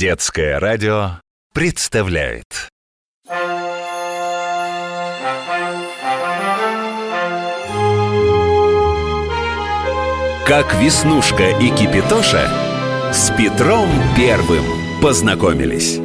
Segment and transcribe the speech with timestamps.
[0.00, 1.20] Детское радио
[1.52, 2.70] представляет
[10.46, 12.50] Как Веснушка и Кипитоша
[13.12, 14.64] с Петром Первым
[15.02, 15.98] познакомились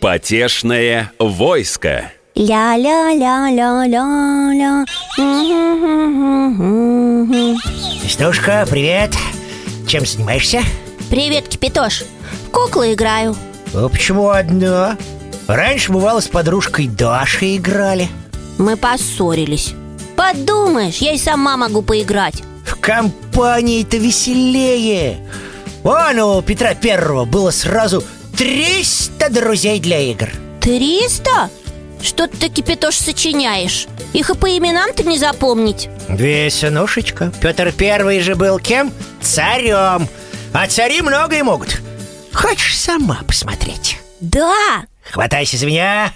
[0.00, 4.86] Потешное войско Ля-ля-ля-ля-ля-ля.
[8.02, 9.14] Веснушка, привет!
[9.86, 10.62] Чем занимаешься?
[11.12, 12.04] Привет, Кипятош.
[12.46, 13.36] В куклы играю.
[13.74, 14.96] А почему одна?
[15.46, 18.08] Раньше, бывало, с подружкой Дашей играли
[18.56, 19.74] Мы поссорились.
[20.16, 22.42] Подумаешь, я и сама могу поиграть.
[22.64, 25.18] В компании-то веселее
[25.82, 28.02] Вон у Петра Первого было сразу
[28.38, 30.30] 300 друзей для игр
[30.62, 31.50] Триста?
[32.00, 33.86] Что ты, Кипятош, сочиняешь?
[34.14, 35.90] Их и по именам-то не запомнить.
[36.08, 38.90] Веснушечка Петр Первый же был кем?
[39.20, 40.08] Царем
[40.54, 41.80] А цари многое могут
[42.32, 43.98] Хочешь сама посмотреть?
[44.20, 46.12] Да, Хватайся за меня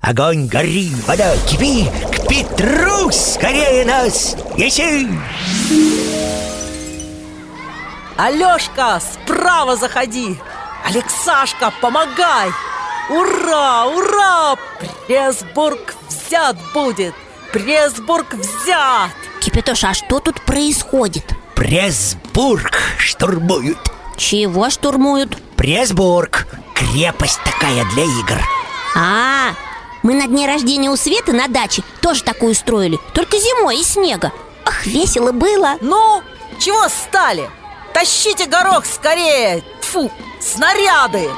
[0.00, 5.08] Огонь, гори, вода, кипи К Петру скорее нас неси
[8.16, 10.38] Алешка, справа заходи!
[10.86, 12.50] Алексашка, помогай!
[13.08, 14.56] Ура, ура!
[15.06, 17.14] Пресбург взят будет!
[17.52, 19.10] Пресбург взят!
[19.40, 21.31] Кипятош, а что тут происходит?
[21.62, 23.78] Пресбург штурмуют
[24.16, 25.40] Чего штурмуют?
[25.54, 28.42] Пресбург Крепость такая для игр
[28.96, 29.54] А,
[30.02, 34.32] мы на дне рождения у Светы на даче тоже такую строили Только зимой и снега
[34.64, 36.20] Ах, весело было Ну,
[36.58, 37.48] чего стали?
[37.94, 39.62] Тащите горох скорее!
[39.82, 41.30] Фу, снаряды!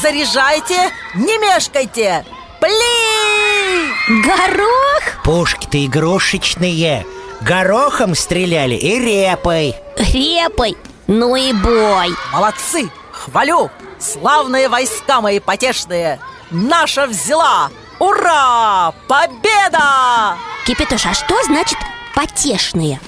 [0.00, 2.24] Заряжайте, не мешкайте!
[2.62, 4.22] Пли!
[4.22, 5.22] Горох?
[5.22, 7.04] Пушки-то игрушечные
[7.40, 12.90] Горохом стреляли и репой Репой Ну и бой Молодцы!
[13.12, 13.70] Хвалю!
[13.98, 16.18] Славные войска мои потешные!
[16.50, 17.70] Наша взяла!
[17.98, 18.92] Ура!
[19.08, 20.36] Победа!
[20.66, 21.78] Кипятош, а что значит
[22.14, 23.00] потешные?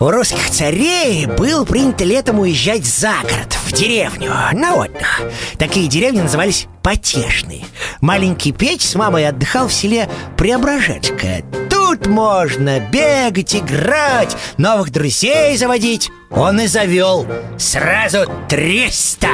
[0.00, 5.22] У русских царей было принято летом уезжать за город, в деревню, на отдых
[5.58, 7.64] Такие деревни назывались потешные
[8.00, 11.44] Маленький Петь с мамой отдыхал в селе Преображенское
[11.92, 16.10] Тут можно бегать, играть, новых друзей заводить.
[16.30, 17.26] Он и завел
[17.58, 19.28] сразу триста.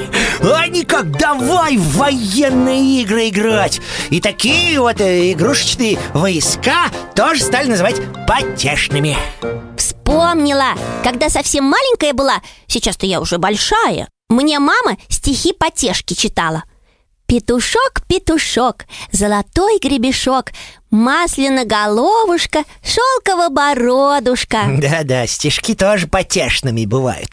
[0.42, 3.80] Они как давай в военные игры играть.
[4.08, 9.16] И такие вот э, игрушечные войска тоже стали называть потешными.
[9.76, 16.64] Вспомнила, когда совсем маленькая была Сейчас-то я уже большая Мне мама стихи потешки читала
[17.30, 20.50] Петушок, петушок, золотой гребешок
[20.90, 24.62] Масляно головушка, шелково бородушка.
[24.80, 27.30] Да-да, стишки тоже потешными бывают.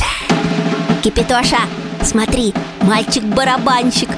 [1.03, 1.57] Кипятоша,
[2.03, 4.09] смотри, мальчик-барабанщик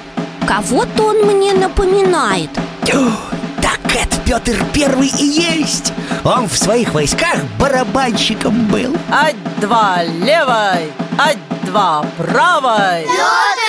[0.45, 2.49] Кого-то он мне напоминает.
[2.83, 5.93] Так это Петр Первый и есть.
[6.25, 8.97] Он в своих войсках барабанщиком был.
[9.09, 13.03] Ать-два левой, ать-два правой.
[13.03, 13.68] Петр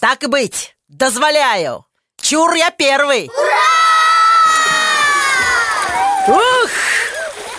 [0.00, 1.84] Так и быть, дозволяю.
[2.22, 3.30] Чур я первый.
[6.26, 6.70] Ух,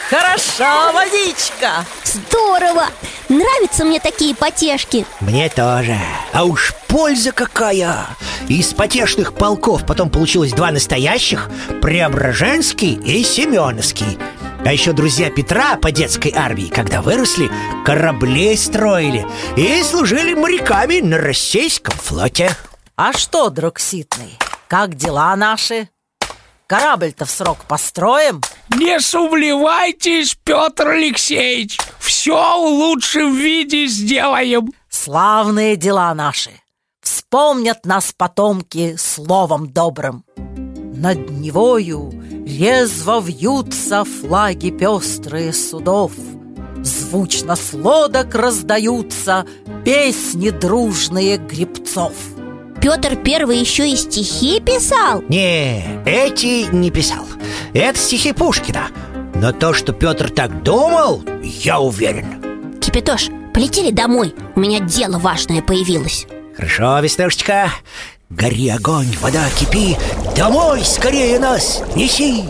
[0.09, 2.87] хороша водичка Здорово!
[3.29, 5.05] Нравятся мне такие потешки.
[5.19, 5.97] Мне тоже.
[6.33, 8.07] А уж польза какая!
[8.49, 11.49] Из потешных полков потом получилось два настоящих
[11.81, 14.17] Преображенский и Семеновский
[14.63, 17.49] а еще друзья Петра по детской армии, когда выросли,
[17.83, 19.25] кораблей строили
[19.57, 22.55] и служили моряками на российском флоте.
[22.95, 25.89] А что, друг Ситный, как дела наши?
[26.67, 28.41] Корабль-то в срок построим?
[28.77, 36.51] Не сумлевайтесь, Петр Алексеевич Все в лучшем виде сделаем Славные дела наши
[37.01, 42.20] Вспомнят нас потомки словом добрым Над Невою
[42.59, 46.11] резво вьются флаги пестрые судов.
[46.83, 49.45] Звучно с лодок раздаются
[49.85, 52.13] песни дружные грибцов.
[52.81, 55.23] Петр Первый еще и стихи писал?
[55.29, 57.25] Не, эти не писал.
[57.73, 58.87] Это стихи Пушкина.
[59.35, 62.79] Но то, что Петр так думал, я уверен.
[62.81, 64.33] Кипятош, полетели домой.
[64.55, 66.25] У меня дело важное появилось.
[66.55, 67.71] Хорошо, Веснушечка
[68.31, 69.97] Гори огонь, вода кипи.
[70.35, 72.45] Домой скорее нас неси.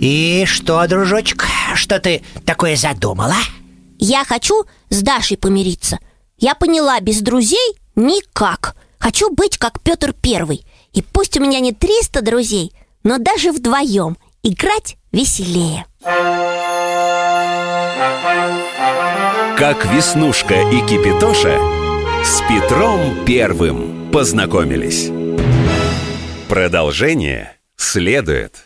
[0.00, 3.36] И что, дружочек, что ты такое задумала?
[3.98, 5.98] Я хочу с Дашей помириться.
[6.38, 8.76] Я поняла, без друзей никак.
[8.98, 10.66] Хочу быть как Петр Первый.
[10.94, 12.72] И пусть у меня не 300 друзей,
[13.02, 15.84] но даже вдвоем играть веселее.
[19.58, 21.83] Как Веснушка и Кипитоша
[22.24, 24.10] с Петром Первым.
[24.10, 25.10] Познакомились.
[26.48, 28.62] Продолжение следует